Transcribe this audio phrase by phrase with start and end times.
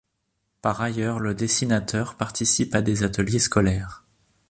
[0.63, 4.03] Par ailleurs, le dessinateur participe à des ateliers scolaires.